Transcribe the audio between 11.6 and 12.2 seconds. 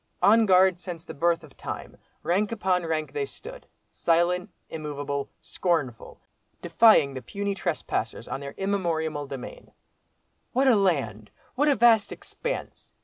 a vast